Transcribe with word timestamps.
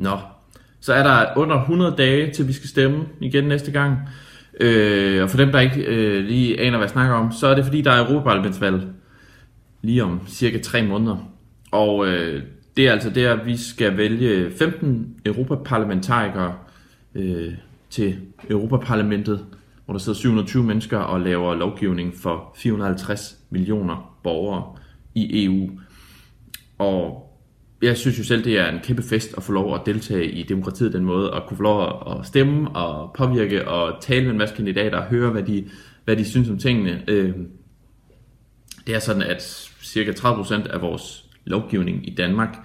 Nå, 0.00 0.18
så 0.80 0.92
er 0.92 1.02
der 1.02 1.26
under 1.36 1.60
100 1.60 1.94
dage, 1.98 2.32
til 2.32 2.48
vi 2.48 2.52
skal 2.52 2.68
stemme 2.68 3.04
igen 3.20 3.44
næste 3.44 3.70
gang. 3.70 3.98
Øh, 4.60 5.22
og 5.22 5.30
for 5.30 5.36
dem, 5.36 5.52
der 5.52 5.60
ikke 5.60 5.82
øh, 5.82 6.24
lige 6.24 6.60
aner, 6.60 6.78
hvad 6.78 6.86
jeg 6.86 6.90
snakker 6.90 7.14
om, 7.14 7.32
så 7.32 7.46
er 7.46 7.54
det 7.54 7.64
fordi, 7.64 7.80
der 7.80 7.92
er 7.92 8.06
Europaparlamentsvalg 8.06 8.82
lige 9.82 10.04
om 10.04 10.20
cirka 10.28 10.58
3 10.58 10.82
måneder. 10.82 11.16
Og 11.70 12.06
øh, 12.06 12.42
det 12.76 12.88
er 12.88 12.92
altså 12.92 13.10
der, 13.10 13.44
vi 13.44 13.56
skal 13.56 13.96
vælge 13.96 14.50
15 14.58 15.14
europaparlamentarikere 15.26 16.54
øh, 17.14 17.52
til 17.90 18.16
Europaparlamentet, 18.50 19.44
hvor 19.84 19.94
der 19.94 19.98
sidder 19.98 20.18
720 20.18 20.64
mennesker 20.64 20.98
og 20.98 21.20
laver 21.20 21.54
lovgivning 21.54 22.14
for 22.14 22.54
450 22.56 23.38
millioner 23.50 24.16
borgere 24.22 24.76
i 25.14 25.44
EU. 25.44 25.70
Og 26.78 27.29
jeg 27.82 27.96
synes 27.96 28.18
jo 28.18 28.24
selv, 28.24 28.44
det 28.44 28.58
er 28.58 28.68
en 28.68 28.80
kæmpe 28.82 29.02
fest 29.02 29.34
at 29.36 29.42
få 29.42 29.52
lov 29.52 29.74
at 29.74 29.80
deltage 29.86 30.30
i 30.30 30.42
demokratiet 30.42 30.92
den 30.92 31.04
måde, 31.04 31.34
at 31.34 31.42
kunne 31.46 31.56
få 31.56 31.62
lov 31.62 32.02
at 32.10 32.26
stemme 32.26 32.68
og 32.70 33.12
påvirke 33.18 33.68
og 33.68 34.02
tale 34.02 34.22
med 34.22 34.32
en 34.32 34.38
masse 34.38 34.54
kandidater 34.54 34.98
og 34.98 35.04
høre, 35.04 35.30
hvad 35.30 35.42
de, 35.42 35.68
hvad 36.04 36.16
de 36.16 36.24
synes 36.24 36.50
om 36.50 36.58
tingene. 36.58 37.02
Øh, 37.08 37.34
det 38.86 38.94
er 38.94 38.98
sådan, 38.98 39.22
at 39.22 39.42
cirka 39.82 40.12
30% 40.12 40.72
af 40.72 40.82
vores 40.82 41.24
lovgivning 41.44 42.08
i 42.08 42.14
Danmark 42.14 42.58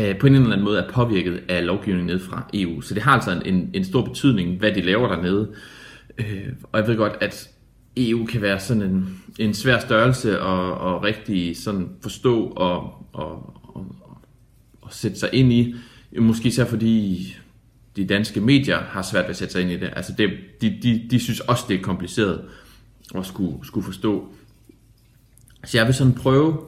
øh, 0.00 0.18
på 0.18 0.26
en 0.26 0.34
eller 0.34 0.46
anden 0.46 0.64
måde 0.64 0.78
er 0.78 0.90
påvirket 0.90 1.42
af 1.48 1.66
lovgivningen 1.66 2.06
ned 2.06 2.20
fra 2.20 2.50
EU. 2.54 2.80
Så 2.80 2.94
det 2.94 3.02
har 3.02 3.12
altså 3.12 3.42
en, 3.44 3.70
en 3.74 3.84
stor 3.84 4.02
betydning, 4.04 4.58
hvad 4.58 4.72
de 4.72 4.80
laver 4.80 5.08
dernede. 5.08 5.52
Øh, 6.18 6.48
og 6.72 6.80
jeg 6.80 6.88
ved 6.88 6.96
godt, 6.96 7.16
at 7.20 7.50
EU 7.96 8.24
kan 8.26 8.42
være 8.42 8.60
sådan 8.60 8.82
en, 8.82 9.22
en 9.38 9.54
svær 9.54 9.78
størrelse 9.78 10.40
og, 10.40 10.74
og 10.74 11.04
rigtig 11.04 11.56
sådan 11.56 11.88
forstå 12.02 12.46
og, 12.46 13.06
og, 13.12 13.60
og 13.62 14.04
sætte 14.94 15.18
sig 15.18 15.28
ind 15.32 15.52
i. 15.52 15.74
Måske 16.18 16.48
især 16.48 16.64
fordi 16.64 17.36
de 17.96 18.06
danske 18.06 18.40
medier 18.40 18.78
har 18.78 19.02
svært 19.02 19.24
ved 19.24 19.30
at 19.30 19.36
sætte 19.36 19.52
sig 19.52 19.62
ind 19.62 19.70
i 19.70 19.76
det. 19.76 19.90
Altså 19.96 20.14
det, 20.18 20.30
de, 20.60 20.78
de, 20.82 21.06
de 21.10 21.20
synes 21.20 21.40
også, 21.40 21.64
det 21.68 21.78
er 21.78 21.82
kompliceret 21.82 22.40
at 23.14 23.26
skulle, 23.26 23.66
skulle 23.66 23.84
forstå. 23.84 24.28
Så 25.64 25.78
jeg 25.78 25.86
vil 25.86 25.94
sådan 25.94 26.12
prøve, 26.12 26.58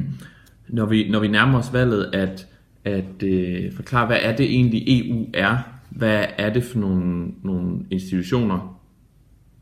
når 0.68 0.86
vi, 0.86 1.08
når 1.10 1.20
vi 1.20 1.28
nærmer 1.28 1.58
os 1.58 1.72
valget, 1.72 2.10
at, 2.12 2.46
at 2.84 3.22
øh, 3.22 3.72
forklare, 3.72 4.06
hvad 4.06 4.18
er 4.20 4.36
det 4.36 4.46
egentlig 4.46 4.82
EU 4.86 5.26
er? 5.34 5.58
Hvad 5.90 6.26
er 6.38 6.52
det 6.52 6.64
for 6.64 6.78
nogle, 6.78 7.26
nogle 7.42 7.78
institutioner, 7.90 8.80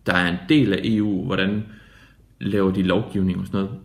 der 0.07 0.13
er 0.13 0.31
en 0.31 0.39
del 0.49 0.73
af 0.73 0.81
EU? 0.85 1.25
Hvordan 1.25 1.63
laver 2.41 2.71
de 2.71 2.83
lovgivning 2.83 3.39
og 3.39 3.47
sådan 3.47 3.61
noget? 3.61 3.79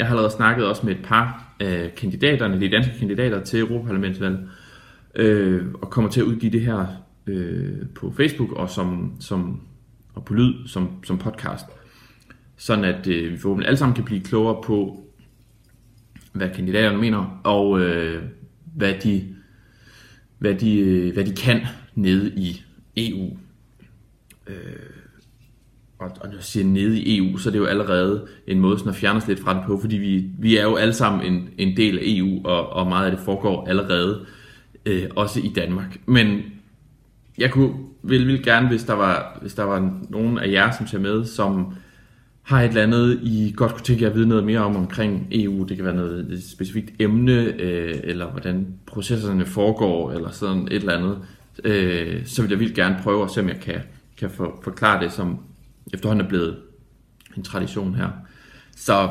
Jeg 0.00 0.08
har 0.08 0.14
allerede 0.14 0.32
snakket 0.32 0.66
også 0.66 0.86
med 0.86 0.94
et 0.94 1.04
par 1.04 1.54
af 1.60 1.92
kandidaterne, 1.96 2.60
de 2.60 2.68
danske 2.68 2.98
kandidater 2.98 3.44
til 3.44 3.60
Europaparlamentsvalget, 3.60 4.48
øh, 5.14 5.66
og 5.74 5.90
kommer 5.90 6.10
til 6.10 6.20
at 6.20 6.24
udgive 6.24 6.52
det 6.52 6.60
her 6.60 6.86
øh, 7.26 7.86
på 7.94 8.12
Facebook 8.16 8.52
og, 8.52 8.70
som, 8.70 9.16
som, 9.20 9.60
og 10.14 10.24
på 10.24 10.34
lyd 10.34 10.68
som, 10.68 11.04
som 11.04 11.18
podcast. 11.18 11.66
Sådan 12.56 12.84
at 12.84 13.06
øh, 13.06 13.32
vi 13.32 13.38
forhåbentlig 13.38 13.68
alle 13.68 13.76
sammen 13.76 13.94
kan 13.94 14.04
blive 14.04 14.20
klogere 14.20 14.62
på, 14.64 15.06
hvad 16.32 16.48
kandidaterne 16.54 16.98
mener, 16.98 17.40
og 17.44 17.80
øh, 17.80 18.22
hvad, 18.76 18.94
de, 19.04 19.34
hvad, 20.38 20.54
de, 20.54 20.78
øh, 20.78 21.12
hvad 21.14 21.24
de 21.24 21.34
kan 21.34 21.60
nede 21.94 22.32
i 22.36 22.64
EU. 22.96 23.36
Øh, 24.46 24.56
og, 26.00 26.10
og 26.20 26.28
når 26.28 26.34
jeg 26.34 26.44
siger 26.44 26.66
nede 26.66 27.00
i 27.00 27.18
EU, 27.18 27.36
så 27.36 27.48
er 27.48 27.50
det 27.50 27.58
jo 27.58 27.64
allerede 27.64 28.26
en 28.46 28.60
måde 28.60 28.78
sådan 28.78 28.90
at 28.90 28.96
fjerne 28.96 29.18
os 29.18 29.28
lidt 29.28 29.40
fra 29.40 29.54
det 29.54 29.62
på, 29.66 29.78
fordi 29.80 29.96
vi, 29.96 30.24
vi 30.38 30.56
er 30.56 30.62
jo 30.62 30.76
alle 30.76 30.94
sammen 30.94 31.32
en, 31.32 31.48
en 31.58 31.76
del 31.76 31.98
af 31.98 32.02
EU, 32.04 32.40
og, 32.44 32.72
og 32.72 32.86
meget 32.86 33.04
af 33.04 33.10
det 33.10 33.20
foregår 33.20 33.66
allerede, 33.66 34.26
øh, 34.86 35.04
også 35.16 35.40
i 35.40 35.52
Danmark. 35.56 36.00
Men 36.06 36.42
jeg 37.38 37.50
kunne 37.50 37.74
vil, 38.02 38.26
vil 38.26 38.42
gerne, 38.42 38.68
hvis 38.68 38.84
der, 38.84 38.92
var, 38.92 39.38
hvis 39.40 39.54
der 39.54 39.62
var 39.62 40.00
nogen 40.08 40.38
af 40.38 40.50
jer, 40.50 40.70
som 40.70 40.86
ser 40.86 40.98
med, 40.98 41.24
som 41.24 41.74
har 42.42 42.62
et 42.62 42.68
eller 42.68 42.82
andet, 42.82 43.20
I 43.22 43.52
godt 43.56 43.72
kunne 43.72 43.84
tænke 43.84 44.02
jer 44.02 44.10
at 44.10 44.16
vide 44.16 44.28
noget 44.28 44.44
mere 44.44 44.60
om 44.60 44.76
omkring 44.76 45.28
EU. 45.32 45.64
Det 45.64 45.76
kan 45.76 45.86
være 45.86 45.94
noget 45.96 46.32
et 46.32 46.44
specifikt 46.44 46.90
emne, 46.98 47.32
øh, 47.42 48.00
eller 48.04 48.26
hvordan 48.26 48.66
processerne 48.86 49.46
foregår, 49.46 50.12
eller 50.12 50.30
sådan 50.30 50.62
et 50.62 50.72
eller 50.72 50.96
andet. 50.96 51.18
Øh, 51.64 52.26
så 52.26 52.42
vil 52.42 52.50
jeg 52.50 52.60
vildt 52.60 52.74
gerne 52.74 53.00
prøve 53.02 53.24
at 53.24 53.30
se, 53.30 53.40
om 53.40 53.48
jeg 53.48 53.60
kan, 53.60 53.80
kan 54.16 54.30
for, 54.30 54.60
forklare 54.62 55.04
det, 55.04 55.12
som 55.12 55.38
efterhånden 55.92 56.24
er 56.24 56.28
blevet 56.28 56.56
en 57.36 57.42
tradition 57.42 57.94
her. 57.94 58.08
Så 58.76 59.08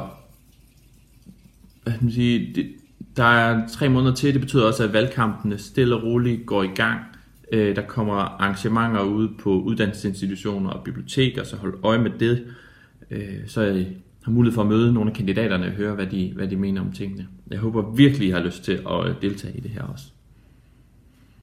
hvad 1.84 1.94
skal 1.94 2.03
man 2.03 2.13
sige, 2.13 2.56
det, 2.56 2.72
der 3.18 3.24
er 3.24 3.68
tre 3.68 3.90
måneder 3.90 4.16
til. 4.16 4.34
Det 4.34 4.41
betyder 4.41 4.66
også, 4.66 4.84
at 4.84 4.94
valgkampene 4.94 5.57
stille 5.57 5.96
og 5.96 6.03
roligt 6.03 6.46
går 6.46 6.63
i 6.63 6.68
gang. 6.68 7.00
Øh, 7.52 7.75
der 7.75 7.81
kommer 7.81 8.13
arrangementer 8.16 9.02
ude 9.02 9.30
på 9.40 9.62
uddannelsesinstitutioner 9.62 10.69
og 10.69 10.84
biblioteker, 10.84 11.44
så 11.44 11.56
hold 11.56 11.80
øje 11.84 12.00
med 12.00 12.12
det 12.19 12.46
øh, 13.12 13.47
så 13.47 13.62
jeg 13.62 13.88
har 14.24 14.31
mulighed 14.31 14.56
for 14.56 14.62
at 14.62 14.68
møde 14.68 14.94
nogle 14.94 15.09
af 15.09 15.16
kandidaterne 15.16 15.66
og 15.66 15.72
høre, 15.72 15.96
hvad 15.96 16.07
de, 16.07 16.31
hvad 16.36 16.47
de 16.47 16.56
mener 16.56 16.81
om 16.81 16.91
tingene. 16.91 17.28
Jeg 17.51 17.59
håber 17.59 17.91
virkelig, 17.91 18.28
I 18.28 18.31
har 18.31 18.40
lyst 18.40 18.63
til 18.63 18.72
at 18.72 19.16
deltage 19.22 19.57
i 19.57 19.59
det 19.59 19.72
her 19.72 19.84
også. 19.84 20.06